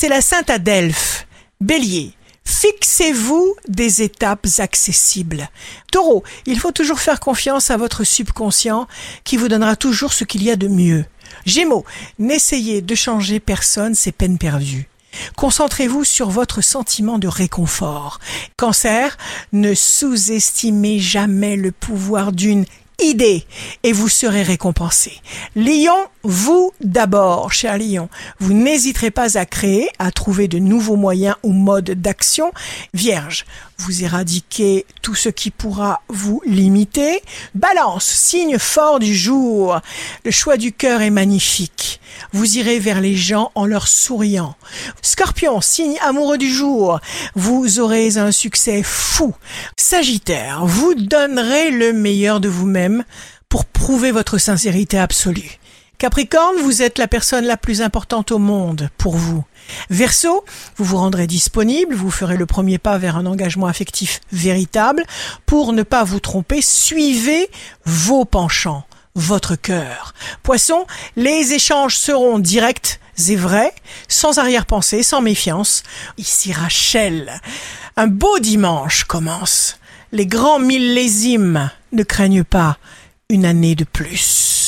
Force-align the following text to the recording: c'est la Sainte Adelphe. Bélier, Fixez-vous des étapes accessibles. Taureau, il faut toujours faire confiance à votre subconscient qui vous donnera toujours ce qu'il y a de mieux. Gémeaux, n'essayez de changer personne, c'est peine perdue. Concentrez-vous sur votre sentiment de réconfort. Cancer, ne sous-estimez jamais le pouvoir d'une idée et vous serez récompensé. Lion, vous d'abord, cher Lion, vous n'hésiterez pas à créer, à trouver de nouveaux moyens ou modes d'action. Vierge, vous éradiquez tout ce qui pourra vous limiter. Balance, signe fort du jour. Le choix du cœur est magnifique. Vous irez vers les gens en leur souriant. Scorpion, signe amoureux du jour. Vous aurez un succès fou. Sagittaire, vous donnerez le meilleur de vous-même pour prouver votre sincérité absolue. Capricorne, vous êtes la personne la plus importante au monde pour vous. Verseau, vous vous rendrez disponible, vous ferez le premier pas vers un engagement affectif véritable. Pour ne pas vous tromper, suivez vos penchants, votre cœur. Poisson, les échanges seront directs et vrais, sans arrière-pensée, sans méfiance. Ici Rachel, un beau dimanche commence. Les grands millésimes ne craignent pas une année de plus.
c'est 0.00 0.08
la 0.08 0.22
Sainte 0.22 0.48
Adelphe. 0.48 1.26
Bélier, 1.60 2.14
Fixez-vous 2.46 3.54
des 3.68 4.00
étapes 4.00 4.46
accessibles. 4.56 5.50
Taureau, 5.92 6.24
il 6.46 6.58
faut 6.58 6.72
toujours 6.72 7.00
faire 7.00 7.20
confiance 7.20 7.70
à 7.70 7.76
votre 7.76 8.02
subconscient 8.02 8.88
qui 9.24 9.36
vous 9.36 9.48
donnera 9.48 9.76
toujours 9.76 10.14
ce 10.14 10.24
qu'il 10.24 10.42
y 10.42 10.50
a 10.50 10.56
de 10.56 10.68
mieux. 10.68 11.04
Gémeaux, 11.44 11.84
n'essayez 12.18 12.80
de 12.80 12.94
changer 12.94 13.40
personne, 13.40 13.94
c'est 13.94 14.10
peine 14.10 14.38
perdue. 14.38 14.88
Concentrez-vous 15.36 16.04
sur 16.04 16.30
votre 16.30 16.62
sentiment 16.62 17.18
de 17.18 17.28
réconfort. 17.28 18.20
Cancer, 18.56 19.18
ne 19.52 19.74
sous-estimez 19.74 20.98
jamais 20.98 21.56
le 21.56 21.72
pouvoir 21.72 22.32
d'une 22.32 22.64
idée 23.02 23.44
et 23.82 23.92
vous 23.92 24.08
serez 24.08 24.42
récompensé. 24.42 25.12
Lion, 25.56 25.96
vous 26.22 26.72
d'abord, 26.80 27.52
cher 27.52 27.78
Lion, 27.78 28.08
vous 28.38 28.52
n'hésiterez 28.52 29.10
pas 29.10 29.38
à 29.38 29.46
créer, 29.46 29.88
à 29.98 30.10
trouver 30.10 30.48
de 30.48 30.58
nouveaux 30.58 30.96
moyens 30.96 31.36
ou 31.42 31.52
modes 31.52 31.90
d'action. 31.90 32.52
Vierge, 32.94 33.46
vous 33.78 34.04
éradiquez 34.04 34.84
tout 35.00 35.14
ce 35.14 35.28
qui 35.30 35.50
pourra 35.50 36.02
vous 36.08 36.42
limiter. 36.44 37.22
Balance, 37.54 38.04
signe 38.04 38.58
fort 38.58 38.98
du 38.98 39.14
jour. 39.14 39.80
Le 40.24 40.30
choix 40.30 40.56
du 40.56 40.72
cœur 40.72 41.00
est 41.00 41.10
magnifique. 41.10 42.00
Vous 42.32 42.58
irez 42.58 42.78
vers 42.78 43.00
les 43.00 43.16
gens 43.16 43.50
en 43.54 43.64
leur 43.64 43.88
souriant. 43.88 44.54
Scorpion, 45.00 45.60
signe 45.60 45.96
amoureux 46.02 46.38
du 46.38 46.50
jour. 46.50 47.00
Vous 47.34 47.80
aurez 47.80 48.18
un 48.18 48.32
succès 48.32 48.82
fou. 48.82 49.34
Sagittaire, 49.76 50.66
vous 50.66 50.94
donnerez 50.94 51.70
le 51.70 51.92
meilleur 51.92 52.40
de 52.40 52.48
vous-même 52.48 52.89
pour 53.48 53.64
prouver 53.64 54.12
votre 54.12 54.38
sincérité 54.38 54.98
absolue. 54.98 55.58
Capricorne, 55.98 56.56
vous 56.62 56.80
êtes 56.80 56.96
la 56.96 57.08
personne 57.08 57.44
la 57.44 57.58
plus 57.58 57.82
importante 57.82 58.32
au 58.32 58.38
monde 58.38 58.88
pour 58.96 59.16
vous. 59.16 59.44
Verseau, 59.90 60.46
vous 60.78 60.84
vous 60.86 60.96
rendrez 60.96 61.26
disponible, 61.26 61.94
vous 61.94 62.10
ferez 62.10 62.38
le 62.38 62.46
premier 62.46 62.78
pas 62.78 62.96
vers 62.96 63.16
un 63.16 63.26
engagement 63.26 63.66
affectif 63.66 64.20
véritable. 64.32 65.04
Pour 65.44 65.74
ne 65.74 65.82
pas 65.82 66.04
vous 66.04 66.20
tromper, 66.20 66.62
suivez 66.62 67.50
vos 67.84 68.24
penchants, 68.24 68.84
votre 69.14 69.56
cœur. 69.56 70.14
Poisson, 70.42 70.86
les 71.16 71.52
échanges 71.52 71.98
seront 71.98 72.38
directs 72.38 72.98
et 73.28 73.36
vrais, 73.36 73.74
sans 74.08 74.38
arrière-pensée, 74.38 75.02
sans 75.02 75.20
méfiance. 75.20 75.82
Ici 76.16 76.54
Rachel, 76.54 77.40
un 77.96 78.06
beau 78.06 78.38
dimanche 78.38 79.04
commence. 79.04 79.79
Les 80.12 80.26
grands 80.26 80.58
millésimes 80.58 81.70
ne 81.92 82.02
craignent 82.02 82.42
pas 82.42 82.78
une 83.28 83.44
année 83.44 83.76
de 83.76 83.84
plus. 83.84 84.59